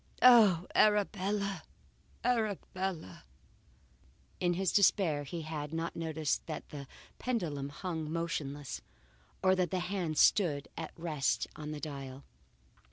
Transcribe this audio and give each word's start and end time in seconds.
Oh! 0.23 0.65
Arabella, 0.73 1.61
Arabella!" 2.23 3.23
In 4.39 4.55
his 4.55 4.71
despair 4.71 5.25
he 5.25 5.43
had 5.43 5.71
not 5.75 5.95
noticed 5.95 6.43
that 6.47 6.69
the 6.69 6.87
pendulum 7.19 7.69
hung 7.69 8.11
motionless, 8.11 8.81
or 9.43 9.53
that 9.55 9.69
the 9.69 9.77
hands 9.77 10.19
stood 10.19 10.67
at 10.75 10.91
rest 10.97 11.45
on 11.55 11.69
the 11.69 11.79
dial. 11.79 12.23